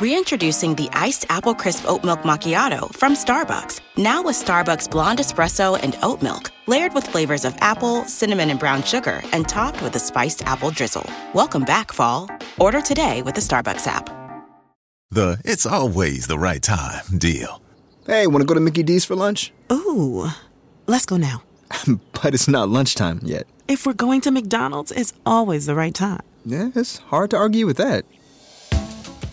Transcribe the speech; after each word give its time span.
Reintroducing 0.00 0.74
the 0.74 0.88
iced 0.92 1.24
apple 1.28 1.54
crisp 1.54 1.88
oat 1.88 2.02
milk 2.02 2.22
macchiato 2.22 2.92
from 2.96 3.14
Starbucks. 3.14 3.80
Now 3.96 4.24
with 4.24 4.34
Starbucks 4.34 4.90
blonde 4.90 5.20
espresso 5.20 5.78
and 5.80 5.96
oat 6.02 6.20
milk, 6.20 6.50
layered 6.66 6.92
with 6.94 7.06
flavors 7.06 7.44
of 7.44 7.54
apple, 7.60 8.04
cinnamon, 8.06 8.50
and 8.50 8.58
brown 8.58 8.82
sugar, 8.82 9.22
and 9.32 9.48
topped 9.48 9.80
with 9.82 9.94
a 9.94 10.00
spiced 10.00 10.42
apple 10.46 10.72
drizzle. 10.72 11.08
Welcome 11.32 11.62
back, 11.62 11.92
fall. 11.92 12.28
Order 12.58 12.80
today 12.80 13.22
with 13.22 13.36
the 13.36 13.40
Starbucks 13.40 13.86
app. 13.86 14.10
The 15.12 15.40
it's 15.44 15.64
always 15.64 16.26
the 16.26 16.40
right 16.40 16.60
time 16.60 17.04
deal. 17.18 17.62
Hey, 18.04 18.26
want 18.26 18.42
to 18.42 18.46
go 18.46 18.54
to 18.54 18.60
Mickey 18.60 18.82
D's 18.82 19.04
for 19.04 19.14
lunch? 19.14 19.52
Ooh, 19.70 20.26
let's 20.88 21.06
go 21.06 21.16
now. 21.16 21.44
but 22.20 22.34
it's 22.34 22.48
not 22.48 22.68
lunchtime 22.68 23.20
yet. 23.22 23.46
If 23.68 23.86
we're 23.86 23.92
going 23.92 24.22
to 24.22 24.32
McDonald's, 24.32 24.90
it's 24.90 25.12
always 25.24 25.66
the 25.66 25.76
right 25.76 25.94
time. 25.94 26.22
Yeah, 26.44 26.70
it's 26.74 26.98
hard 26.98 27.30
to 27.30 27.36
argue 27.36 27.64
with 27.64 27.76
that. 27.76 28.04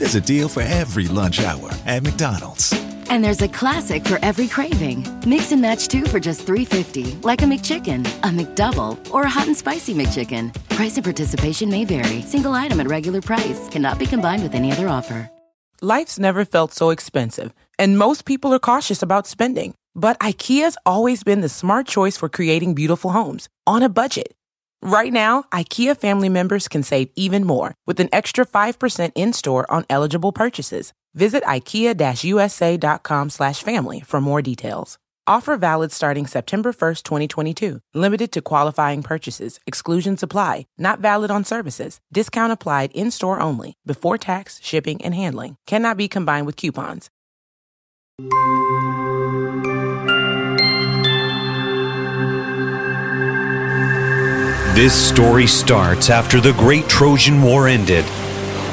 There's 0.02 0.16
a 0.16 0.20
deal 0.20 0.50
for 0.50 0.64
every 0.64 1.08
lunch 1.08 1.42
hour 1.42 1.70
at 1.86 2.02
McDonald's. 2.02 2.74
And 3.12 3.24
there's 3.24 3.44
a 3.44 3.48
classic 3.48 4.04
for 4.04 4.18
every 4.24 4.48
craving. 4.48 5.06
Mix 5.28 5.52
and 5.52 5.62
match 5.62 5.90
two 5.90 6.08
for 6.08 6.20
just 6.20 6.44
$3.50, 6.48 7.24
like 7.24 7.44
a 7.44 7.46
McChicken, 7.46 8.04
a 8.24 8.30
McDouble, 8.34 8.98
or 9.12 9.22
a 9.22 9.30
hot 9.30 9.46
and 9.46 9.56
spicy 9.56 9.94
McChicken. 9.94 10.56
Price 10.70 10.96
and 10.96 11.04
participation 11.04 11.70
may 11.70 11.86
vary. 11.86 12.24
Single 12.24 12.54
item 12.54 12.80
at 12.80 12.88
regular 12.88 13.22
price 13.22 13.70
cannot 13.70 14.00
be 14.00 14.08
combined 14.08 14.42
with 14.42 14.56
any 14.56 14.72
other 14.72 14.88
offer. 14.88 15.30
Life's 15.82 16.18
never 16.18 16.46
felt 16.46 16.74
so 16.74 16.90
expensive, 16.90 17.54
and 17.78 18.00
most 18.00 18.26
people 18.26 18.52
are 18.56 18.66
cautious 18.72 19.04
about 19.04 19.28
spending. 19.28 19.76
But 19.94 20.20
IKEA's 20.20 20.78
always 20.84 21.24
been 21.24 21.42
the 21.42 21.48
smart 21.50 21.86
choice 21.86 22.18
for 22.18 22.28
creating 22.28 22.74
beautiful 22.74 23.12
homes 23.12 23.50
on 23.68 23.84
a 23.84 23.90
budget. 23.90 24.34
Right 24.84 25.14
now, 25.14 25.44
IKEA 25.52 25.96
family 25.96 26.28
members 26.30 26.68
can 26.68 26.82
save 26.82 27.10
even 27.16 27.46
more 27.46 27.76
with 27.86 28.00
an 28.00 28.10
extra 28.12 28.46
5% 28.48 29.12
in-store 29.14 29.72
on 29.72 29.86
eligible 29.92 30.32
purchases. 30.32 30.94
Visit 31.14 31.44
ikea-usa.com 31.44 33.30
slash 33.30 33.62
family 33.62 34.00
for 34.00 34.20
more 34.20 34.42
details. 34.42 34.98
Offer 35.28 35.58
valid 35.58 35.92
starting 35.92 36.26
September 36.26 36.74
1st, 36.74 37.04
2022. 37.04 37.80
Limited 37.94 38.32
to 38.32 38.42
qualifying 38.42 39.04
purchases. 39.04 39.60
Exclusions 39.68 40.24
apply. 40.24 40.66
Not 40.80 41.00
valid 41.00 41.30
on 41.30 41.44
services. 41.44 42.00
Discount 42.12 42.52
applied 42.52 42.92
in-store 42.94 43.40
only. 43.40 43.76
Before 43.86 44.18
tax, 44.18 44.60
shipping, 44.64 45.00
and 45.04 45.14
handling. 45.14 45.58
Cannot 45.68 45.98
be 45.98 46.08
combined 46.08 46.48
with 46.48 46.58
coupons. 46.58 47.12
This 54.74 54.96
story 54.96 55.48
starts 55.48 56.10
after 56.10 56.40
the 56.40 56.54
great 56.54 56.88
Trojan 56.88 57.42
War 57.42 57.68
ended. 57.68 58.06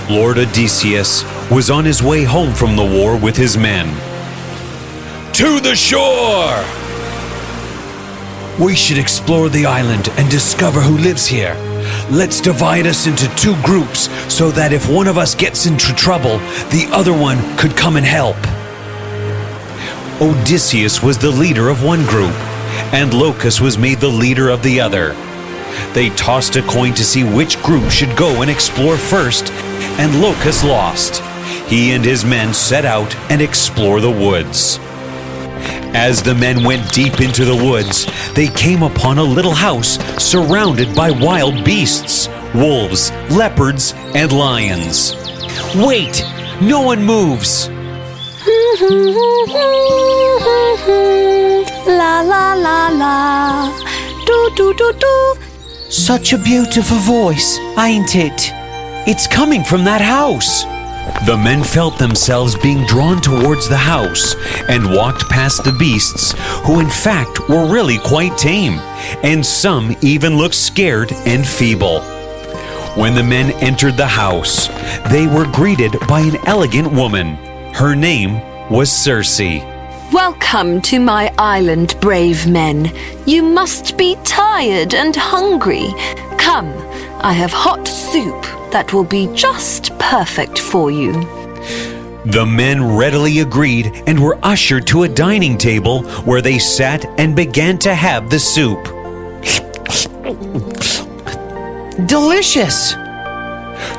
Lord 0.09 0.39
Odysseus 0.39 1.25
was 1.51 1.71
on 1.71 1.85
his 1.85 2.03
way 2.03 2.23
home 2.23 2.55
from 2.55 2.77
the 2.77 2.85
war 2.85 3.19
with 3.19 3.37
his 3.37 3.59
men. 3.59 3.89
To 5.35 5.59
the 5.59 5.75
shore! 5.75 6.65
We 8.65 8.77
should 8.77 8.97
explore 8.97 9.49
the 9.49 9.67
island 9.67 10.09
and 10.17 10.31
discover 10.31 10.81
who 10.81 10.99
lives 10.99 11.27
here. 11.27 11.55
Let's 12.11 12.41
divide 12.41 12.87
us 12.87 13.09
into 13.09 13.29
two 13.35 13.61
groups 13.63 14.09
so 14.33 14.53
that 14.53 14.73
if 14.73 14.89
one 14.89 15.09
of 15.09 15.19
us 15.19 15.35
gets 15.35 15.67
into 15.67 15.93
trouble, 15.97 16.39
the 16.71 16.89
other 16.93 17.13
one 17.13 17.39
could 17.59 17.77
come 17.77 17.97
and 17.97 18.07
help. 18.07 18.37
Odysseus 20.23 21.03
was 21.03 21.19
the 21.19 21.31
leader 21.31 21.69
of 21.69 21.83
one 21.83 22.07
group, 22.07 22.35
and 22.95 23.13
Locus 23.13 23.61
was 23.61 23.77
made 23.77 23.99
the 23.99 24.09
leader 24.09 24.49
of 24.49 24.63
the 24.63 24.81
other. 24.81 25.17
They 25.95 26.11
tossed 26.11 26.57
a 26.57 26.63
coin 26.63 26.95
to 26.95 27.05
see 27.05 27.25
which 27.25 27.63
group 27.63 27.91
should 27.91 28.17
go 28.17 28.43
and 28.43 28.51
explore 28.51 28.97
first, 28.97 29.53
and 29.99 30.21
Locus 30.21 30.65
lost. 30.65 31.23
He 31.69 31.93
and 31.93 32.05
his 32.05 32.25
men 32.25 32.55
set 32.55 32.85
out 32.85 33.15
and 33.31 33.43
explore 33.43 34.01
the 34.01 34.11
woods. 34.11 34.79
As 35.95 36.23
the 36.23 36.35
men 36.35 36.65
went 36.65 36.93
deep 36.93 37.21
into 37.21 37.45
the 37.45 37.57
woods, 37.57 38.07
they 38.35 38.49
came 38.49 38.83
upon 38.83 39.19
a 39.19 39.23
little 39.23 39.55
house 39.55 39.99
surrounded 40.23 40.95
by 40.95 41.11
wild 41.11 41.65
beasts 41.65 42.29
wolves, 42.55 43.11
leopards, 43.31 43.93
and 44.15 44.33
lions. 44.33 45.15
Wait! 45.77 46.23
No 46.61 46.83
one 46.83 47.05
moves! 47.05 47.69
La 51.87 52.21
la 52.21 52.55
la 52.55 52.89
la. 52.89 53.71
Do 54.27 54.51
do 54.55 54.75
do 54.75 54.93
do. 54.93 55.48
Such 55.91 56.35
a 56.35 56.39
beautiful 56.39 56.99
voice, 56.99 57.59
ain't 57.79 58.15
it? 58.15 58.53
It's 59.09 59.27
coming 59.27 59.65
from 59.65 59.85
that 59.85 60.03
house. 60.03 60.65
The 61.27 61.41
men 61.43 61.65
felt 61.65 61.99
themselves 61.99 62.55
being 62.57 62.85
drawn 62.85 63.23
towards 63.23 63.71
the 63.71 63.79
house 63.79 64.35
and 64.69 64.95
walked 64.95 65.31
past 65.31 65.65
the 65.65 65.73
beasts, 65.73 66.35
who 66.67 66.81
in 66.81 66.91
fact 66.91 67.49
were 67.49 67.73
really 67.73 67.97
quite 67.97 68.37
tame, 68.37 68.79
and 69.23 69.45
some 69.45 69.97
even 70.03 70.37
looked 70.37 70.57
scared 70.57 71.11
and 71.25 71.47
feeble. 71.47 72.03
When 72.95 73.15
the 73.15 73.25
men 73.25 73.53
entered 73.63 73.97
the 73.97 74.07
house, 74.07 74.69
they 75.11 75.27
were 75.27 75.51
greeted 75.51 75.97
by 76.07 76.21
an 76.21 76.37
elegant 76.47 76.93
woman. 76.93 77.37
Her 77.73 77.95
name 77.95 78.43
was 78.71 78.93
Circe. 78.93 79.78
Welcome 80.25 80.83
to 80.83 80.99
my 80.99 81.33
island, 81.39 81.95
brave 82.01 82.45
men. 82.49 82.93
You 83.25 83.41
must 83.41 83.97
be 83.97 84.17
tired 84.25 84.93
and 84.93 85.15
hungry. 85.15 85.95
Come, 86.39 86.67
I 87.21 87.33
have 87.33 87.53
hot 87.53 87.87
soup 87.87 88.43
that 88.73 88.93
will 88.93 89.05
be 89.05 89.33
just 89.37 89.97
perfect 90.01 90.59
for 90.59 90.91
you. 90.91 91.13
The 92.33 92.45
men 92.45 92.97
readily 92.97 93.39
agreed 93.39 93.93
and 94.09 94.21
were 94.21 94.41
ushered 94.43 94.89
to 94.89 95.05
a 95.05 95.09
dining 95.09 95.57
table 95.57 96.03
where 96.23 96.43
they 96.43 96.59
sat 96.59 97.05
and 97.17 97.37
began 97.37 97.79
to 97.79 97.95
have 97.95 98.29
the 98.29 98.41
soup. 98.41 98.83
Delicious! 102.09 102.97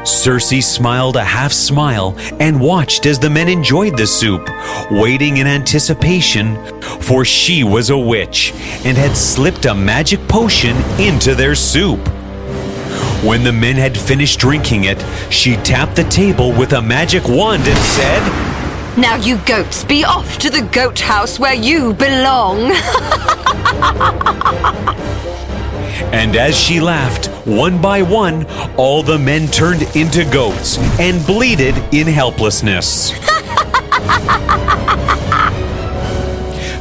Circe 0.10 0.66
smiled 0.66 1.16
a 1.18 1.24
half 1.24 1.54
smile 1.54 2.16
and 2.40 2.60
watched 2.60 3.06
as 3.06 3.20
the 3.20 3.30
men 3.30 3.48
enjoyed 3.48 3.96
the 3.96 4.08
soup, 4.08 4.50
waiting 4.90 5.38
in 5.38 5.46
anticipation, 5.46 6.58
for 7.00 7.24
she 7.24 7.64
was 7.64 7.92
a 7.92 7.98
witch 7.98 8.52
and 8.84 8.98
had 8.98 9.16
slipped 9.16 9.66
a 9.66 9.74
magic 9.74 10.20
potion 10.28 10.76
into 11.00 11.36
their 11.36 11.54
soup. 11.54 12.00
When 13.24 13.44
the 13.44 13.54
men 13.54 13.76
had 13.76 13.98
finished 13.98 14.40
drinking 14.40 14.86
it, 14.86 15.00
she 15.32 15.58
tapped 15.58 15.96
the 15.96 16.06
table 16.06 16.52
with 16.52 16.74
a 16.74 16.82
magic 16.82 17.28
wand 17.28 17.68
and 17.68 17.78
said, 17.78 18.98
Now, 18.98 19.16
you 19.16 19.38
goats, 19.46 19.84
be 19.84 20.04
off 20.04 20.40
to 20.40 20.50
the 20.50 20.64
goat 20.72 21.00
house 21.00 21.38
where 21.40 21.54
you 21.54 21.94
belong. 21.94 22.72
And 26.12 26.36
as 26.36 26.58
she 26.58 26.80
laughed, 26.80 27.28
one 27.48 27.82
by 27.82 28.02
one, 28.02 28.46
all 28.78 29.04
the 29.04 29.20
men 29.20 29.48
turned 29.48 29.84
into 29.96 30.26
goats 30.26 30.78
and 31.00 31.26
bleated 31.26 31.76
in 31.94 32.08
helplessness. 32.08 33.12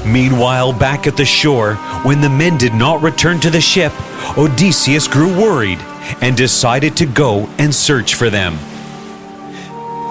Meanwhile, 0.06 0.72
back 0.72 1.06
at 1.06 1.16
the 1.16 1.24
shore, 1.24 1.74
when 2.04 2.20
the 2.20 2.30
men 2.30 2.56
did 2.56 2.72
not 2.72 3.02
return 3.02 3.40
to 3.40 3.50
the 3.50 3.60
ship, 3.60 3.92
Odysseus 4.38 5.06
grew 5.06 5.28
worried 5.38 5.78
and 6.22 6.36
decided 6.36 6.96
to 6.96 7.06
go 7.06 7.48
and 7.58 7.74
search 7.74 8.14
for 8.14 8.30
them. 8.30 8.58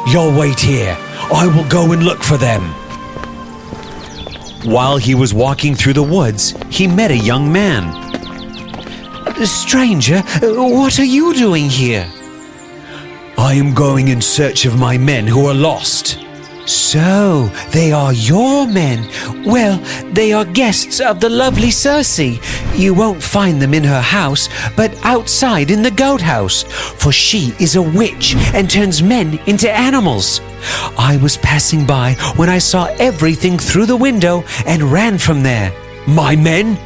You'll 0.07 0.37
wait 0.37 0.59
here. 0.59 0.95
I 1.33 1.47
will 1.47 1.67
go 1.67 1.91
and 1.91 2.03
look 2.03 2.23
for 2.23 2.37
them. 2.37 2.61
While 4.63 4.97
he 4.97 5.15
was 5.15 5.33
walking 5.33 5.75
through 5.75 5.93
the 5.93 6.03
woods, 6.03 6.53
he 6.69 6.87
met 6.87 7.11
a 7.11 7.17
young 7.17 7.51
man. 7.51 8.06
Stranger, 9.45 10.21
what 10.41 10.99
are 10.99 11.05
you 11.05 11.33
doing 11.33 11.69
here? 11.69 12.07
I 13.37 13.53
am 13.53 13.73
going 13.73 14.07
in 14.07 14.19
search 14.19 14.65
of 14.65 14.79
my 14.79 14.97
men 14.97 15.27
who 15.27 15.45
are 15.45 15.53
lost. 15.53 16.17
So, 16.65 17.45
they 17.71 17.91
are 17.91 18.11
your 18.11 18.67
men. 18.67 19.07
Well, 19.45 19.77
they 20.11 20.33
are 20.33 20.43
guests 20.43 20.99
of 20.99 21.21
the 21.21 21.29
lovely 21.29 21.69
Circe. 21.71 22.19
You 22.75 22.93
won't 22.93 23.21
find 23.21 23.61
them 23.61 23.73
in 23.73 23.83
her 23.83 24.01
house, 24.01 24.49
but 24.75 24.93
outside 25.03 25.71
in 25.71 25.81
the 25.81 25.91
goat 25.91 26.21
house, 26.21 26.63
for 26.63 27.11
she 27.11 27.53
is 27.59 27.75
a 27.75 27.81
witch 27.81 28.35
and 28.53 28.69
turns 28.69 29.03
men 29.03 29.39
into 29.45 29.71
animals. 29.71 30.41
I 30.97 31.17
was 31.21 31.37
passing 31.37 31.85
by 31.85 32.13
when 32.35 32.49
I 32.49 32.57
saw 32.57 32.87
everything 32.99 33.59
through 33.59 33.85
the 33.85 33.95
window 33.95 34.43
and 34.65 34.83
ran 34.83 35.17
from 35.17 35.43
there. 35.43 35.71
My 36.07 36.35
men 36.35 36.77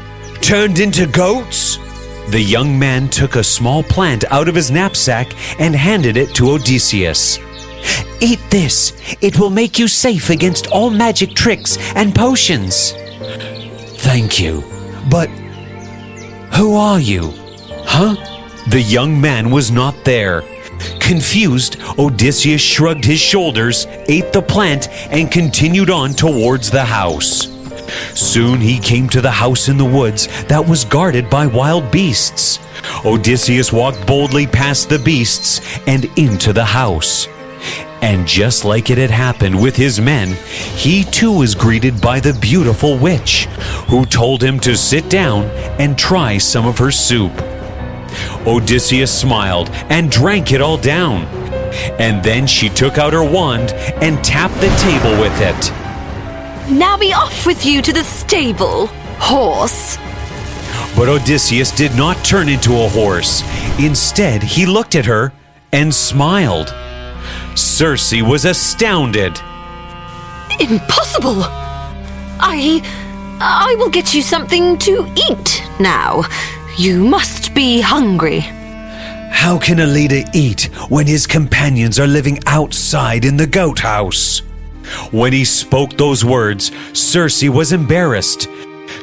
turned 0.41 0.79
into 0.79 1.07
goats? 1.07 1.79
The 2.29 2.41
young 2.41 2.77
man 2.77 3.09
took 3.09 3.35
a 3.35 3.43
small 3.43 3.83
plant 3.83 4.23
out 4.31 4.47
of 4.47 4.55
his 4.55 4.71
knapsack 4.71 5.33
and 5.59 5.75
handed 5.75 6.17
it 6.17 6.33
to 6.35 6.51
Odysseus. 6.51 7.39
Eat 8.21 8.39
this. 8.49 8.93
It 9.21 9.39
will 9.39 9.49
make 9.49 9.79
you 9.79 9.87
safe 9.87 10.29
against 10.29 10.67
all 10.67 10.89
magic 10.89 11.33
tricks 11.33 11.77
and 11.95 12.13
potions. 12.13 12.93
Thank 14.01 14.39
you. 14.39 14.63
But 15.09 15.29
who 16.53 16.75
are 16.75 16.99
you? 16.99 17.33
Huh? 17.85 18.15
The 18.69 18.81
young 18.81 19.19
man 19.19 19.49
was 19.49 19.71
not 19.71 20.05
there. 20.05 20.43
Confused, 20.99 21.77
Odysseus 21.97 22.61
shrugged 22.61 23.03
his 23.03 23.19
shoulders, 23.19 23.87
ate 24.07 24.31
the 24.31 24.41
plant, 24.41 24.87
and 25.11 25.31
continued 25.31 25.89
on 25.89 26.13
towards 26.13 26.69
the 26.69 26.85
house. 26.85 27.47
Soon 28.13 28.59
he 28.59 28.79
came 28.79 29.09
to 29.09 29.21
the 29.21 29.31
house 29.31 29.69
in 29.69 29.77
the 29.77 29.85
woods 29.85 30.27
that 30.45 30.67
was 30.67 30.85
guarded 30.85 31.29
by 31.29 31.45
wild 31.47 31.91
beasts. 31.91 32.59
Odysseus 33.05 33.71
walked 33.71 34.05
boldly 34.07 34.47
past 34.47 34.89
the 34.89 34.99
beasts 34.99 35.61
and 35.87 36.05
into 36.17 36.53
the 36.53 36.65
house. 36.65 37.27
And 38.01 38.27
just 38.27 38.65
like 38.65 38.89
it 38.89 38.97
had 38.97 39.11
happened 39.11 39.61
with 39.61 39.75
his 39.75 40.01
men, 40.01 40.29
he 40.75 41.03
too 41.03 41.31
was 41.31 41.53
greeted 41.53 42.01
by 42.01 42.19
the 42.19 42.33
beautiful 42.33 42.97
witch, 42.97 43.45
who 43.87 44.05
told 44.05 44.43
him 44.43 44.59
to 44.61 44.75
sit 44.75 45.07
down 45.09 45.43
and 45.79 45.97
try 45.97 46.39
some 46.39 46.65
of 46.65 46.79
her 46.79 46.91
soup. 46.91 47.31
Odysseus 48.47 49.13
smiled 49.13 49.69
and 49.89 50.09
drank 50.09 50.51
it 50.51 50.61
all 50.61 50.77
down. 50.77 51.25
And 51.99 52.23
then 52.23 52.47
she 52.47 52.69
took 52.69 52.97
out 52.97 53.13
her 53.13 53.23
wand 53.23 53.71
and 54.01 54.23
tapped 54.23 54.55
the 54.55 54.69
table 54.79 55.21
with 55.21 55.39
it. 55.39 55.80
Now 56.69 56.97
be 56.97 57.13
off 57.13 57.45
with 57.45 57.65
you 57.65 57.81
to 57.81 57.91
the 57.91 58.03
stable, 58.03 58.87
horse. 59.19 59.97
But 60.95 61.09
Odysseus 61.09 61.71
did 61.71 61.95
not 61.95 62.23
turn 62.23 62.49
into 62.49 62.73
a 62.73 62.89
horse. 62.89 63.43
Instead, 63.79 64.43
he 64.43 64.65
looked 64.65 64.95
at 64.95 65.05
her 65.05 65.33
and 65.71 65.93
smiled. 65.93 66.73
Circe 67.55 68.13
was 68.21 68.45
astounded. 68.45 69.39
Impossible! 70.59 71.43
I. 72.39 72.81
I 73.43 73.75
will 73.79 73.89
get 73.89 74.13
you 74.13 74.21
something 74.21 74.77
to 74.79 75.11
eat 75.15 75.63
now. 75.79 76.23
You 76.77 77.03
must 77.03 77.55
be 77.55 77.81
hungry. 77.81 78.41
How 79.31 79.57
can 79.57 79.79
a 79.79 79.87
leader 79.87 80.21
eat 80.33 80.65
when 80.89 81.07
his 81.07 81.25
companions 81.25 81.99
are 81.99 82.07
living 82.07 82.39
outside 82.45 83.25
in 83.25 83.37
the 83.37 83.47
goat 83.47 83.79
house? 83.79 84.43
When 85.11 85.33
he 85.33 85.45
spoke 85.45 85.97
those 85.97 86.23
words, 86.23 86.71
Circe 86.93 87.43
was 87.43 87.71
embarrassed. 87.71 88.47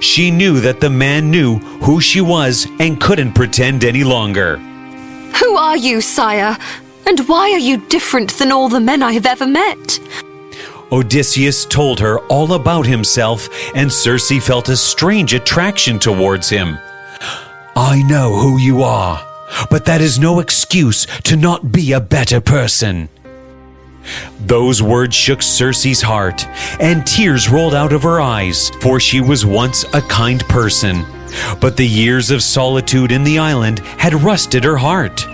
She 0.01 0.31
knew 0.31 0.61
that 0.61 0.81
the 0.81 0.91
man 0.91 1.31
knew 1.31 1.59
who 1.83 2.01
she 2.01 2.21
was 2.21 2.67
and 2.79 3.01
couldn't 3.01 3.33
pretend 3.35 3.85
any 3.85 4.05
longer. 4.05 4.57
Who 4.57 5.57
are 5.57 5.77
you, 5.77 6.01
sire? 6.01 6.57
And 7.07 7.21
why 7.21 7.53
are 7.53 7.59
you 7.59 7.79
different 7.89 8.33
than 8.33 8.53
all 8.53 8.69
the 8.69 8.81
men 8.81 9.03
I 9.03 9.13
have 9.13 9.27
ever 9.27 9.47
met? 9.47 9.99
Odysseus 10.91 11.65
told 11.67 12.01
her 12.01 12.19
all 12.27 12.55
about 12.55 12.87
himself, 12.87 13.49
and 13.75 13.93
Circe 13.93 14.33
felt 14.43 14.69
a 14.69 14.77
strange 14.77 15.35
attraction 15.35 15.99
towards 15.99 16.49
him. 16.49 16.79
I 17.77 18.03
know 18.09 18.37
who 18.37 18.59
you 18.59 18.83
are, 18.83 19.25
but 19.71 19.85
that 19.85 20.01
is 20.01 20.19
no 20.19 20.41
excuse 20.41 21.07
to 21.25 21.37
not 21.37 21.73
be 21.73 21.93
a 21.93 22.01
better 22.01 22.41
person. 22.41 23.09
Those 24.41 24.83
words 24.83 25.15
shook 25.15 25.43
Circe's 25.43 26.03
heart, 26.03 26.47
and 26.81 27.07
tears 27.07 27.49
rolled 27.49 27.75
out 27.75 27.93
of 27.93 28.03
her 28.03 28.21
eyes, 28.21 28.71
for 28.81 29.01
she 29.01 29.21
was 29.21 29.45
once 29.45 29.85
a 29.95 30.01
kind 30.03 30.41
person. 30.49 31.05
But 31.61 31.77
the 31.77 31.87
years 31.87 32.31
of 32.31 32.43
solitude 32.43 33.13
in 33.13 33.25
the 33.25 33.39
island 33.39 33.81
had 33.81 34.15
rusted 34.15 34.65
her 34.65 34.77
heart. 34.77 35.27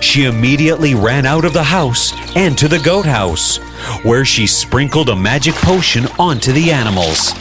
She 0.00 0.24
immediately 0.24 0.94
ran 0.94 1.26
out 1.26 1.44
of 1.44 1.52
the 1.52 1.62
house 1.62 2.12
and 2.36 2.58
to 2.58 2.68
the 2.68 2.80
goat 2.80 3.06
house, 3.06 3.58
where 4.02 4.24
she 4.24 4.46
sprinkled 4.46 5.08
a 5.08 5.16
magic 5.16 5.54
potion 5.54 6.06
onto 6.18 6.52
the 6.52 6.72
animals. 6.72 7.32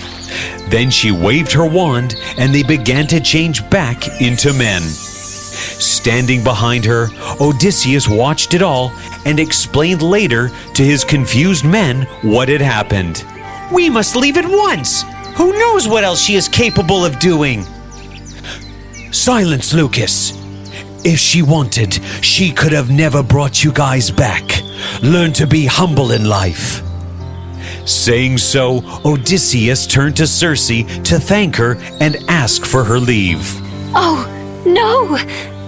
Then 0.70 0.92
she 0.92 1.12
waved 1.12 1.52
her 1.54 1.68
wand, 1.68 2.16
and 2.38 2.54
they 2.54 2.64
began 2.64 3.08
to 3.08 3.20
change 3.20 3.68
back 3.70 4.22
into 4.22 4.54
men. 4.54 4.84
Standing 5.60 6.44
behind 6.44 6.86
her, 6.86 7.10
Odysseus 7.40 8.08
watched 8.08 8.54
it 8.54 8.62
all 8.62 8.92
and 9.26 9.40
explained 9.40 10.02
later 10.02 10.50
to 10.74 10.84
his 10.84 11.04
confused 11.04 11.66
men 11.66 12.04
what 12.22 12.50
had 12.50 12.62
happened. 12.62 13.24
We 13.72 13.90
must 13.90 14.16
leave 14.16 14.38
at 14.38 14.50
once! 14.50 15.04
Who 15.36 15.54
knows 15.54 15.88
what 15.88 16.04
else 16.04 16.22
she 16.22 16.36
is 16.36 16.48
capable 16.48 17.06
of 17.06 17.20
doing? 17.20 17.66
Silence, 19.12 19.74
Lucas. 19.74 20.34
If 21.06 21.18
she 21.18 21.42
wanted, 21.42 21.94
she 22.22 22.52
could 22.52 22.74
have 22.74 22.90
never 22.90 23.24
brought 23.24 23.64
you 23.64 23.72
guys 23.72 24.12
back. 24.12 24.62
Learn 25.02 25.32
to 25.34 25.48
be 25.48 25.66
humble 25.66 26.12
in 26.12 26.26
life. 26.28 26.82
Saying 27.86 28.38
so, 28.38 28.84
Odysseus 29.06 29.88
turned 29.88 30.18
to 30.18 30.28
Circe 30.28 30.68
to 30.68 31.20
thank 31.20 31.56
her 31.56 31.78
and 32.00 32.18
ask 32.28 32.66
for 32.66 32.84
her 32.84 33.00
leave. 33.00 33.42
Oh, 33.96 34.28
no! 34.66 35.18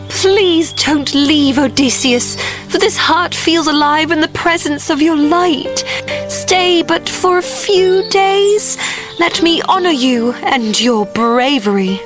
Please 0.09 0.73
don't 0.73 1.15
leave, 1.15 1.57
Odysseus, 1.57 2.35
for 2.67 2.77
this 2.77 2.97
heart 2.97 3.33
feels 3.33 3.67
alive 3.67 4.11
in 4.11 4.21
the 4.21 4.27
presence 4.27 4.89
of 4.89 5.01
your 5.01 5.15
light. 5.15 5.83
Stay 6.29 6.83
but 6.83 7.09
for 7.09 7.37
a 7.37 7.41
few 7.41 8.07
days. 8.09 8.77
Let 9.19 9.41
me 9.41 9.61
honor 9.67 9.89
you 9.89 10.33
and 10.43 10.79
your 10.79 11.05
bravery. 11.07 11.99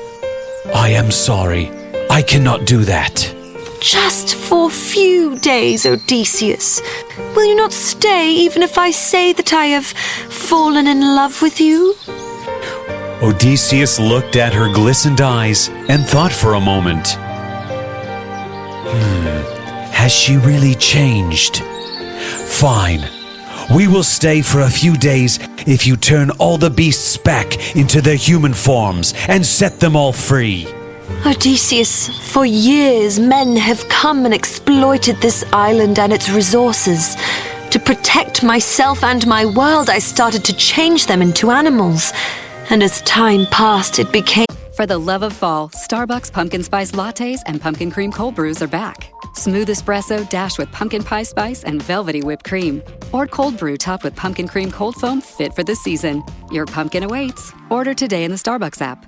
I 0.73 0.89
am 0.89 1.11
sorry. 1.11 1.69
I 2.09 2.21
cannot 2.21 2.65
do 2.65 2.83
that. 2.85 3.33
Just 3.81 4.35
for 4.35 4.67
a 4.67 4.73
few 4.73 5.37
days, 5.39 5.85
Odysseus. 5.85 6.81
Will 7.35 7.45
you 7.45 7.55
not 7.55 7.73
stay 7.73 8.31
even 8.31 8.63
if 8.63 8.77
I 8.77 8.91
say 8.91 9.33
that 9.33 9.51
I 9.51 9.65
have 9.67 9.85
fallen 9.85 10.87
in 10.87 11.01
love 11.01 11.41
with 11.41 11.59
you? 11.59 11.95
Odysseus 13.21 13.97
looked 13.99 14.35
at 14.35 14.53
her 14.53 14.71
glistened 14.73 15.21
eyes 15.21 15.69
and 15.87 16.05
thought 16.05 16.33
for 16.33 16.55
a 16.55 16.59
moment. 16.59 17.15
Hmm. 18.87 19.91
Has 19.91 20.11
she 20.11 20.35
really 20.37 20.75
changed? 20.75 21.63
Fine. 22.45 23.09
We 23.73 23.87
will 23.87 24.03
stay 24.03 24.41
for 24.41 24.61
a 24.61 24.69
few 24.69 24.97
days 24.97 25.39
if 25.65 25.87
you 25.87 25.95
turn 25.95 26.29
all 26.31 26.57
the 26.57 26.69
beasts 26.69 27.15
back 27.15 27.75
into 27.75 28.01
their 28.01 28.15
human 28.15 28.53
forms 28.53 29.13
and 29.27 29.45
set 29.45 29.79
them 29.79 29.95
all 29.95 30.11
free. 30.11 30.67
Odysseus, 31.25 32.09
for 32.31 32.45
years 32.45 33.19
men 33.19 33.55
have 33.55 33.87
come 33.87 34.25
and 34.25 34.33
exploited 34.33 35.15
this 35.21 35.43
island 35.53 35.97
and 35.99 36.11
its 36.11 36.29
resources. 36.29 37.15
To 37.71 37.79
protect 37.79 38.43
myself 38.43 39.03
and 39.03 39.25
my 39.25 39.45
world, 39.45 39.89
I 39.89 39.99
started 39.99 40.43
to 40.45 40.53
change 40.55 41.07
them 41.07 41.21
into 41.21 41.49
animals. 41.49 42.11
And 42.69 42.83
as 42.83 43.01
time 43.03 43.45
passed, 43.47 43.99
it 43.99 44.11
became. 44.11 44.45
For 44.75 44.85
the 44.85 44.97
love 44.97 45.23
of 45.23 45.33
fall, 45.33 45.69
Starbucks 45.69 46.31
pumpkin 46.33 46.63
spice 46.63 46.91
lattes 46.91 47.39
and 47.45 47.61
pumpkin 47.61 47.89
cream 47.91 48.11
cold 48.11 48.35
brews 48.35 48.61
are 48.61 48.67
back. 48.67 49.11
Smooth 49.33 49.69
espresso 49.69 50.27
dashed 50.29 50.57
with 50.57 50.71
pumpkin 50.71 51.03
pie 51.03 51.23
spice 51.23 51.63
and 51.63 51.81
velvety 51.81 52.21
whipped 52.21 52.45
cream. 52.45 52.81
Or 53.13 53.27
cold 53.27 53.57
brew 53.57 53.77
topped 53.77 54.03
with 54.03 54.15
pumpkin 54.15 54.47
cream 54.47 54.71
cold 54.71 54.95
foam 54.95 55.21
fit 55.21 55.53
for 55.53 55.63
the 55.63 55.75
season. 55.75 56.23
Your 56.51 56.65
pumpkin 56.65 57.03
awaits. 57.03 57.53
Order 57.69 57.93
today 57.93 58.23
in 58.25 58.31
the 58.31 58.37
Starbucks 58.37 58.81
app. 58.81 59.05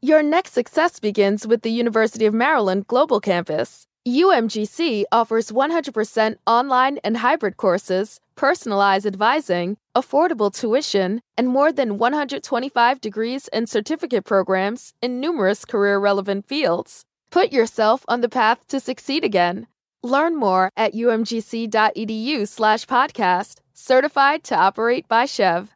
Your 0.00 0.22
next 0.22 0.52
success 0.52 1.00
begins 1.00 1.46
with 1.46 1.62
the 1.62 1.70
University 1.70 2.26
of 2.26 2.34
Maryland 2.34 2.86
Global 2.86 3.20
Campus. 3.20 3.86
UMGC 4.06 5.04
offers 5.10 5.50
100% 5.50 6.36
online 6.46 6.98
and 6.98 7.16
hybrid 7.16 7.56
courses, 7.56 8.20
personalized 8.36 9.06
advising, 9.06 9.76
affordable 9.96 10.52
tuition, 10.52 11.20
and 11.36 11.48
more 11.48 11.72
than 11.72 11.98
125 11.98 13.00
degrees 13.00 13.48
and 13.48 13.68
certificate 13.68 14.24
programs 14.24 14.94
in 15.02 15.20
numerous 15.20 15.64
career 15.64 15.98
relevant 15.98 16.46
fields. 16.46 17.04
Put 17.30 17.52
yourself 17.52 18.04
on 18.08 18.20
the 18.20 18.28
path 18.28 18.66
to 18.68 18.80
succeed 18.80 19.24
again. 19.24 19.66
Learn 20.02 20.36
more 20.36 20.70
at 20.76 20.94
umgc.edu/slash 20.94 22.86
podcast, 22.86 23.54
certified 23.72 24.44
to 24.44 24.54
operate 24.56 25.08
by 25.08 25.24
SCHEV. 25.24 25.68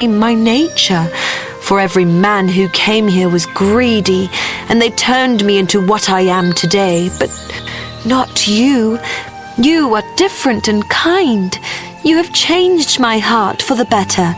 In 0.00 0.18
my 0.18 0.34
nature. 0.34 1.10
For 1.62 1.78
every 1.78 2.04
man 2.04 2.48
who 2.48 2.68
came 2.70 3.06
here 3.06 3.28
was 3.28 3.46
greedy, 3.46 4.28
and 4.68 4.82
they 4.82 4.90
turned 4.90 5.44
me 5.44 5.58
into 5.58 5.80
what 5.86 6.10
I 6.10 6.22
am 6.22 6.52
today. 6.52 7.08
But 7.18 7.30
not 8.04 8.48
you. 8.48 8.98
You 9.58 9.94
are 9.94 10.16
different 10.16 10.66
and 10.66 10.88
kind. 10.88 11.58
You 12.02 12.16
have 12.16 12.32
changed 12.32 12.98
my 12.98 13.18
heart 13.18 13.60
for 13.60 13.74
the 13.74 13.84
better, 13.84 14.34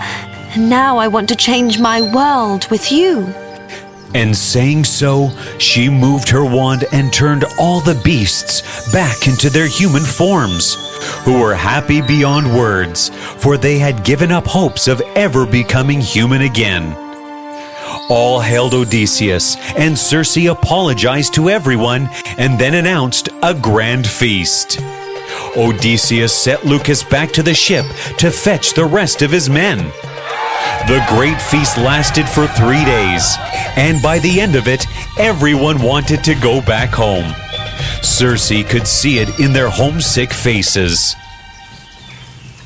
and 0.54 0.68
now 0.68 0.98
I 0.98 1.06
want 1.06 1.28
to 1.28 1.36
change 1.36 1.78
my 1.78 2.02
world 2.02 2.66
with 2.68 2.90
you. 2.90 3.32
And 4.12 4.36
saying 4.36 4.84
so, 4.84 5.30
she 5.58 5.88
moved 5.88 6.28
her 6.30 6.44
wand 6.44 6.84
and 6.92 7.12
turned 7.12 7.44
all 7.60 7.80
the 7.80 8.00
beasts 8.04 8.92
back 8.92 9.28
into 9.28 9.50
their 9.50 9.68
human 9.68 10.02
forms, 10.02 10.74
who 11.24 11.40
were 11.40 11.54
happy 11.54 12.00
beyond 12.00 12.52
words, 12.52 13.10
for 13.38 13.56
they 13.56 13.78
had 13.78 14.04
given 14.04 14.32
up 14.32 14.46
hopes 14.46 14.88
of 14.88 15.00
ever 15.14 15.46
becoming 15.46 16.00
human 16.00 16.42
again. 16.42 16.92
All 18.10 18.40
hailed 18.40 18.74
Odysseus, 18.74 19.56
and 19.76 19.96
Circe 19.96 20.36
apologized 20.48 21.34
to 21.34 21.50
everyone 21.50 22.08
and 22.36 22.58
then 22.58 22.74
announced 22.74 23.28
a 23.42 23.54
grand 23.54 24.06
feast. 24.06 24.80
Odysseus 25.56 26.32
sent 26.32 26.64
Lucas 26.64 27.02
back 27.02 27.30
to 27.32 27.42
the 27.42 27.54
ship 27.54 27.86
to 28.18 28.30
fetch 28.30 28.74
the 28.74 28.84
rest 28.84 29.22
of 29.22 29.30
his 29.30 29.48
men. 29.48 29.78
The 30.88 31.04
great 31.08 31.40
feast 31.40 31.78
lasted 31.78 32.28
for 32.28 32.46
three 32.46 32.84
days, 32.84 33.36
and 33.76 34.02
by 34.02 34.18
the 34.18 34.40
end 34.40 34.54
of 34.54 34.68
it, 34.68 34.86
everyone 35.18 35.80
wanted 35.80 36.22
to 36.24 36.34
go 36.34 36.60
back 36.60 36.90
home. 36.90 37.34
Circe 38.02 38.50
could 38.68 38.86
see 38.86 39.18
it 39.18 39.40
in 39.40 39.52
their 39.52 39.70
homesick 39.70 40.32
faces. 40.32 41.16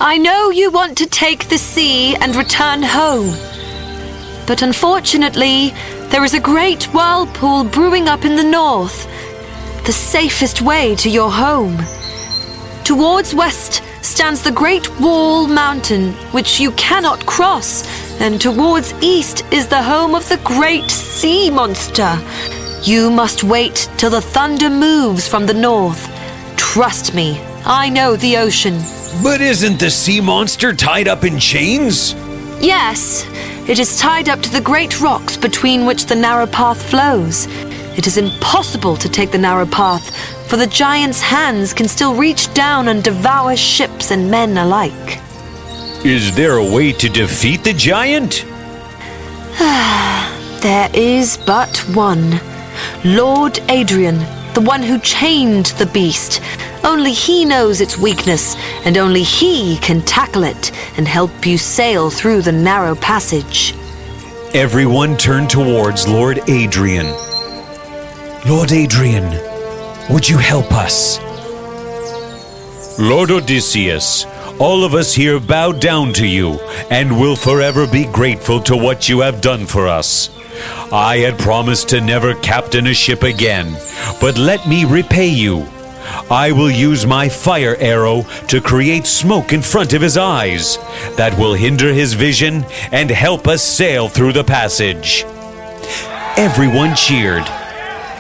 I 0.00 0.18
know 0.18 0.50
you 0.50 0.71
want 0.71 0.97
to 0.99 1.07
take 1.07 1.49
the 1.49 1.59
sea 1.59 2.16
and 2.16 2.35
return 2.35 2.83
home. 2.83 3.35
But 4.47 4.62
unfortunately, 4.62 5.75
there 6.11 6.25
is 6.25 6.35
a 6.35 6.40
great 6.40 6.85
whirlpool 6.95 7.64
brewing 7.64 8.09
up 8.09 8.25
in 8.25 8.37
the 8.37 8.45
north. 8.45 9.07
The 9.85 9.92
safest 9.92 10.62
way 10.62 10.95
to 10.97 11.11
your 11.11 11.30
home. 11.30 11.76
Towards 12.88 13.35
west 13.35 13.83
stands 14.00 14.42
the 14.42 14.50
Great 14.50 14.99
Wall 14.99 15.47
Mountain, 15.47 16.14
which 16.33 16.59
you 16.59 16.71
cannot 16.71 17.26
cross, 17.26 17.85
and 18.18 18.40
towards 18.40 18.95
east 19.02 19.45
is 19.52 19.68
the 19.68 19.83
home 19.83 20.14
of 20.14 20.26
the 20.30 20.40
Great 20.42 20.90
Sea 20.90 21.50
Monster. 21.50 22.18
You 22.83 23.11
must 23.11 23.45
wait 23.45 23.90
till 23.99 24.09
the 24.09 24.23
thunder 24.23 24.71
moves 24.71 25.28
from 25.28 25.45
the 25.45 25.52
north. 25.52 26.09
Trust 26.57 27.14
me, 27.14 27.38
I 27.66 27.90
know 27.90 28.16
the 28.16 28.38
ocean. 28.38 28.78
But 29.23 29.42
isn't 29.42 29.78
the 29.78 29.90
sea 29.90 30.23
monster 30.23 30.73
tied 30.73 31.09
up 31.09 31.25
in 31.25 31.38
chains? 31.38 32.14
Yes, 32.59 33.28
it 33.68 33.78
is 33.78 33.99
tied 33.99 34.30
up 34.30 34.40
to 34.40 34.50
the 34.50 34.62
great 34.62 34.99
rocks 34.99 35.37
between 35.37 35.85
which 35.85 36.07
the 36.07 36.16
narrow 36.16 36.47
path 36.47 36.83
flows. 36.90 37.49
It 37.99 38.07
is 38.07 38.16
impossible 38.16 38.97
to 38.97 39.11
take 39.11 39.30
the 39.30 39.37
narrow 39.37 39.66
path, 39.66 40.38
for 40.49 40.57
the 40.57 40.67
giant's 40.67 41.21
hands 41.21 41.75
can 41.75 41.87
still 41.87 42.14
reach 42.14 42.52
down 42.55 42.88
and 42.88 43.05
devour 43.05 43.55
ships 43.55 44.11
and 44.11 44.31
men 44.31 44.57
alike. 44.57 45.21
Is 46.05 46.35
there 46.35 46.57
a 46.57 46.64
way 46.75 46.93
to 46.93 47.09
defeat 47.11 47.64
the 47.64 47.75
giant? 47.75 48.47
there 50.62 50.90
is 50.95 51.37
but 51.47 51.76
one 51.95 52.40
Lord 53.05 53.59
Adrian, 53.69 54.19
the 54.55 54.62
one 54.64 54.83
who 54.83 54.99
chained 55.00 55.67
the 55.78 55.87
beast. 55.87 56.40
Only 56.83 57.12
he 57.12 57.45
knows 57.45 57.83
its 57.83 57.99
weakness, 57.99 58.57
and 58.87 58.97
only 58.97 59.23
he 59.23 59.76
can 59.78 60.00
tackle 60.02 60.45
it 60.45 60.73
and 60.97 61.07
help 61.07 61.45
you 61.45 61.59
sail 61.59 62.09
through 62.09 62.43
the 62.43 62.52
narrow 62.52 62.95
passage. 62.95 63.75
Everyone 64.55 65.17
turned 65.17 65.50
towards 65.50 66.09
Lord 66.09 66.40
Adrian. 66.49 67.09
Lord 68.49 68.73
Adrian, 68.73 69.48
would 70.11 70.29
you 70.29 70.38
help 70.38 70.73
us? 70.73 71.19
Lord 72.99 73.31
Odysseus, 73.31 74.25
all 74.59 74.85
of 74.85 74.95
us 74.95 75.15
here 75.15 75.38
bow 75.38 75.73
down 75.73 76.12
to 76.15 76.27
you 76.27 76.59
and 76.91 77.21
will 77.21 77.37
forever 77.37 77.87
be 77.87 78.07
grateful 78.07 78.61
to 78.62 78.77
what 78.77 79.09
you 79.09 79.21
have 79.21 79.41
done 79.41 79.67
for 79.67 79.87
us. 79.87 80.31
I 80.93 81.19
had 81.19 81.38
promised 81.38 81.91
to 81.91 82.00
never 82.00 82.35
captain 82.35 82.87
a 82.87 82.95
ship 82.95 83.23
again, 83.23 83.77
but 84.21 84.37
let 84.37 84.67
me 84.67 84.85
repay 84.85 85.29
you. 85.29 85.69
I 86.31 86.53
will 86.53 86.71
use 86.71 87.07
my 87.07 87.29
fire 87.29 87.77
arrow 87.79 88.23
to 88.49 88.61
create 88.61 89.07
smoke 89.07 89.53
in 89.53 89.62
front 89.62 89.93
of 89.93 90.03
his 90.03 90.17
eyes 90.17 90.79
that 91.17 91.38
will 91.38 91.55
hinder 91.55 91.93
his 91.93 92.15
vision 92.15 92.65
and 92.91 93.11
help 93.11 93.47
us 93.47 93.62
sail 93.62 94.09
through 94.09 94.33
the 94.33 94.45
passage. 94.45 95.25
Everyone 96.37 96.97
cheered, 96.97 97.45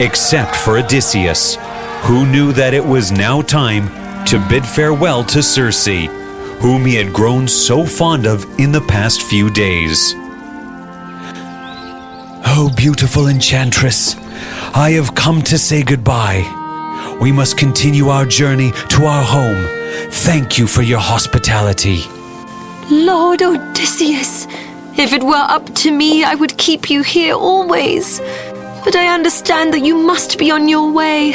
except 0.00 0.54
for 0.54 0.78
Odysseus, 0.78 1.56
who 2.02 2.26
knew 2.26 2.52
that 2.52 2.74
it 2.74 2.84
was 2.84 3.12
now 3.12 3.42
time 3.42 3.86
to 4.26 4.44
bid 4.48 4.64
farewell 4.66 5.24
to 5.24 5.42
Circe, 5.42 5.86
whom 6.60 6.84
he 6.84 6.94
had 6.94 7.12
grown 7.12 7.46
so 7.48 7.84
fond 7.84 8.26
of 8.26 8.44
in 8.58 8.72
the 8.72 8.80
past 8.80 9.22
few 9.22 9.50
days. 9.50 10.14
Oh, 12.50 12.72
beautiful 12.76 13.28
enchantress, 13.28 14.16
I 14.74 14.92
have 14.92 15.14
come 15.14 15.42
to 15.42 15.58
say 15.58 15.82
goodbye. 15.82 16.44
We 17.20 17.32
must 17.32 17.58
continue 17.58 18.08
our 18.08 18.24
journey 18.24 18.72
to 18.90 19.04
our 19.04 19.22
home. 19.22 19.66
Thank 20.10 20.58
you 20.58 20.66
for 20.66 20.82
your 20.82 21.00
hospitality. 21.00 22.02
Lord 22.90 23.42
Odysseus, 23.42 24.46
if 24.96 25.12
it 25.12 25.22
were 25.22 25.34
up 25.34 25.74
to 25.76 25.90
me, 25.90 26.24
I 26.24 26.34
would 26.34 26.56
keep 26.58 26.90
you 26.90 27.02
here 27.02 27.34
always. 27.34 28.20
But 28.84 28.96
I 28.96 29.12
understand 29.12 29.72
that 29.74 29.84
you 29.84 29.94
must 29.96 30.38
be 30.38 30.50
on 30.50 30.68
your 30.68 30.90
way. 30.92 31.34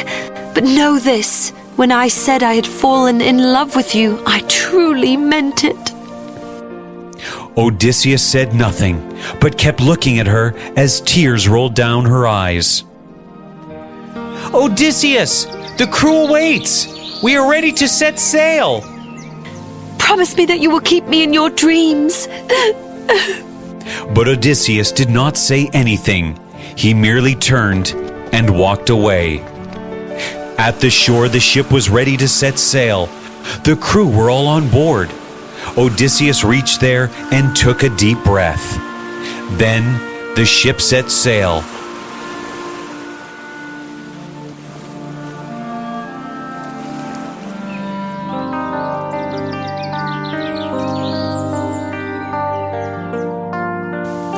But 0.53 0.63
know 0.63 0.99
this 0.99 1.49
when 1.75 1.91
I 1.91 2.07
said 2.07 2.43
I 2.43 2.53
had 2.53 2.67
fallen 2.67 3.21
in 3.21 3.39
love 3.39 3.75
with 3.75 3.95
you, 3.95 4.21
I 4.25 4.41
truly 4.41 5.17
meant 5.17 5.63
it. 5.63 5.93
Odysseus 7.57 8.25
said 8.25 8.53
nothing, 8.53 8.97
but 9.39 9.57
kept 9.57 9.79
looking 9.81 10.19
at 10.19 10.27
her 10.27 10.55
as 10.75 11.01
tears 11.01 11.47
rolled 11.47 11.75
down 11.75 12.05
her 12.05 12.27
eyes. 12.27 12.83
Odysseus, 14.53 15.45
the 15.77 15.87
crew 15.91 16.27
awaits. 16.27 17.21
We 17.23 17.35
are 17.35 17.49
ready 17.49 17.71
to 17.73 17.87
set 17.87 18.19
sail. 18.19 18.81
Promise 19.97 20.35
me 20.37 20.45
that 20.45 20.59
you 20.59 20.69
will 20.69 20.81
keep 20.81 21.05
me 21.05 21.23
in 21.23 21.33
your 21.33 21.49
dreams. 21.49 22.27
but 24.13 24.27
Odysseus 24.27 24.91
did 24.91 25.09
not 25.09 25.37
say 25.37 25.69
anything. 25.73 26.39
He 26.75 26.93
merely 26.93 27.33
turned 27.33 27.95
and 28.31 28.57
walked 28.57 28.89
away. 28.89 29.43
At 30.57 30.79
the 30.79 30.89
shore, 30.89 31.27
the 31.27 31.39
ship 31.39 31.71
was 31.71 31.89
ready 31.89 32.15
to 32.17 32.27
set 32.27 32.59
sail. 32.59 33.07
The 33.63 33.77
crew 33.79 34.09
were 34.09 34.29
all 34.29 34.47
on 34.47 34.69
board. 34.69 35.11
Odysseus 35.77 36.43
reached 36.43 36.79
there 36.79 37.09
and 37.31 37.55
took 37.55 37.83
a 37.83 37.89
deep 37.89 38.23
breath. 38.23 38.77
Then 39.57 40.35
the 40.35 40.45
ship 40.45 40.81
set 40.81 41.11
sail 41.11 41.63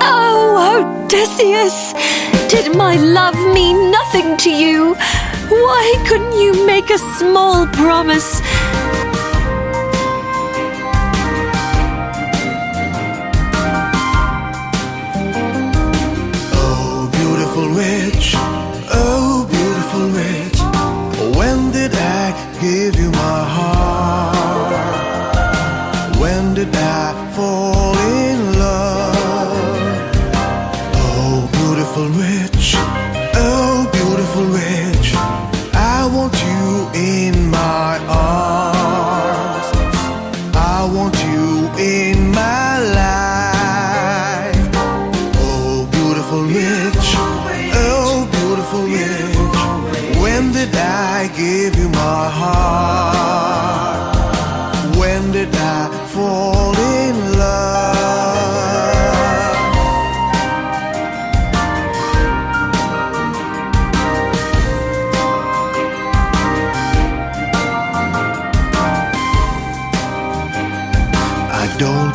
Oh, 0.02 1.04
Odysseus! 1.06 1.94
Did 2.50 2.76
my 2.76 2.96
love 2.96 3.36
mean 3.54 3.92
nothing 3.92 4.38
to 4.38 4.50
you? 4.50 4.96
Why 5.50 6.04
couldn't 6.08 6.40
you 6.40 6.66
make 6.66 6.90
a 6.90 6.98
small 6.98 7.68
promise? 7.68 8.42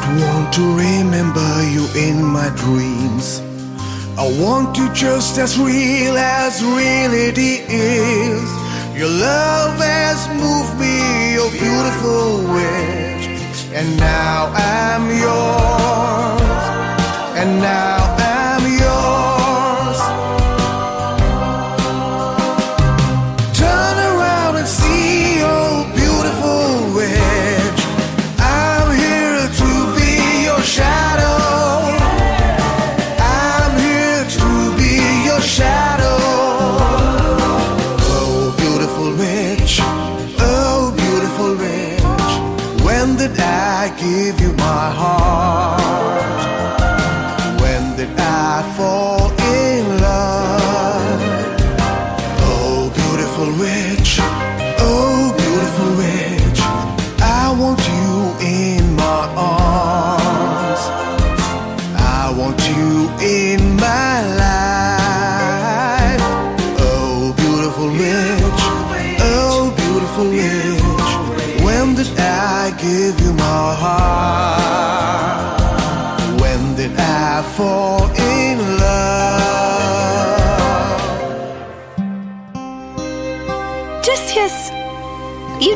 Don't 0.01 0.21
want 0.21 0.53
to 0.55 0.63
remember 0.77 1.51
you 1.71 1.87
in 1.97 2.23
my 2.25 2.49
dreams. 2.57 3.41
I 4.19 4.27
want 4.41 4.77
you 4.77 4.93
just 4.93 5.39
as 5.39 5.59
real 5.59 6.17
as 6.17 6.63
reality 6.63 7.63
is. 7.69 8.49
Your 8.97 9.09
love 9.09 9.79
has 9.81 10.29
moved 10.29 10.79
me, 10.79 11.35
your 11.35 11.51
beautiful 11.51 12.43
witch. 12.53 13.59
And 13.73 13.97
now 13.99 14.53
I'm 14.55 15.09
yours. 15.25 16.41
And 17.41 17.61
now 17.61 18.10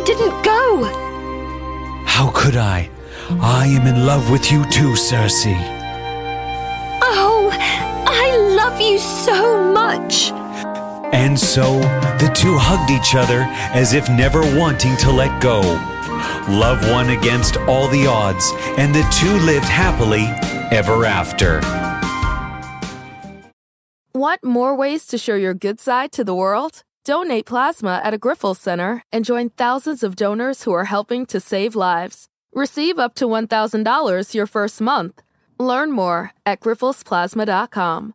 didn't 0.05 0.43
go. 0.43 0.85
How 2.07 2.31
could 2.35 2.57
I? 2.57 2.91
I 3.41 3.67
am 3.67 3.87
in 3.87 4.07
love 4.07 4.31
with 4.31 4.53
you 4.53 4.65
too, 4.71 4.97
Circe. 4.97 5.47
Oh, 7.03 7.51
I 7.53 8.37
love 8.57 8.81
you 8.81 8.99
so 8.99 9.73
much. 9.73 10.31
And 11.13 11.39
so 11.39 11.81
the 12.19 12.31
two 12.35 12.57
hugged 12.59 12.91
each 12.91 13.15
other 13.15 13.47
as 13.73 13.95
if 13.95 14.09
never 14.09 14.41
wanting 14.59 14.97
to 14.99 15.11
let 15.11 15.41
go. 15.41 15.61
Love 16.49 16.89
won 16.91 17.11
against 17.11 17.57
all 17.69 17.89
the 17.89 18.07
odds, 18.07 18.53
and 18.77 18.95
the 18.95 19.03
two 19.11 19.33
lived 19.47 19.65
happily 19.65 20.25
ever 20.77 21.05
after. 21.05 21.61
Want 24.15 24.45
more 24.45 24.77
ways 24.77 25.07
to 25.07 25.19
show 25.19 25.35
your 25.35 25.55
good 25.55 25.81
side 25.81 26.13
to 26.13 26.25
the 26.25 26.35
world? 26.35 26.85
Donate 27.05 27.45
plasma 27.45 28.01
at 28.03 28.15
a 28.15 28.19
Grifols 28.19 28.57
Center 28.57 29.03
and 29.13 29.27
join 29.27 29.51
thousands 29.51 30.03
of 30.03 30.17
donors 30.17 30.63
who 30.63 30.73
are 30.73 30.87
helping 30.87 31.27
to 31.27 31.39
save 31.39 31.75
lives. 31.75 32.29
Receive 32.55 32.99
up 32.99 33.15
to 33.17 33.27
$1,000 33.27 34.35
your 34.35 34.47
first 34.47 34.81
month. 34.81 35.21
Learn 35.59 35.93
more 35.93 36.33
at 36.47 36.61
grifolsplasma.com. 36.61 38.15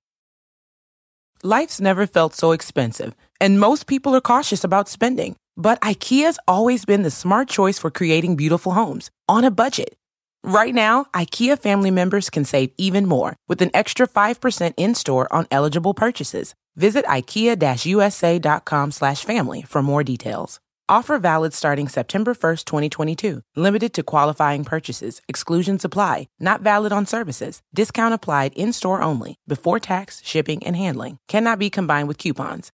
Life's 1.44 1.80
never 1.80 2.08
felt 2.08 2.34
so 2.34 2.52
expensive, 2.52 3.16
and 3.40 3.60
most 3.60 3.86
people 3.86 4.16
are 4.16 4.22
cautious 4.22 4.64
about 4.64 4.90
spending. 4.90 5.36
But 5.56 5.80
IKEA's 5.82 6.40
always 6.48 6.84
been 6.84 7.04
the 7.04 7.12
smart 7.12 7.48
choice 7.48 7.78
for 7.78 7.92
creating 7.92 8.38
beautiful 8.38 8.72
homes 8.72 9.12
on 9.28 9.44
a 9.44 9.52
budget. 9.52 9.96
Right 10.44 10.74
now, 10.74 11.06
IKEA 11.14 11.60
family 11.60 11.92
members 11.92 12.30
can 12.30 12.44
save 12.44 12.72
even 12.78 13.06
more 13.06 13.36
with 13.48 13.62
an 13.62 13.70
extra 13.74 14.08
5% 14.08 14.74
in-store 14.78 15.32
on 15.32 15.48
eligible 15.52 15.94
purchases. 15.94 16.56
Visit 16.76 17.06
ikea-usa.com 17.06 18.92
slash 18.92 19.24
family 19.24 19.62
for 19.62 19.82
more 19.82 20.04
details. 20.04 20.60
Offer 20.90 21.20
valid 21.20 21.54
starting 21.54 21.88
September 21.88 22.34
1st, 22.34 22.66
2022. 22.66 23.42
Limited 23.56 23.94
to 23.94 24.02
qualifying 24.02 24.64
purchases. 24.64 25.22
Exclusions 25.28 25.86
apply. 25.86 26.30
Not 26.40 26.62
valid 26.62 26.92
on 26.92 27.06
services. 27.06 27.62
Discount 27.76 28.16
applied 28.16 28.54
in-store 28.56 29.02
only. 29.04 29.36
Before 29.48 29.80
tax, 29.80 30.20
shipping, 30.26 30.66
and 30.66 30.76
handling. 30.76 31.20
Cannot 31.28 31.60
be 31.60 31.70
combined 31.70 32.08
with 32.08 32.18
coupons. 32.18 32.72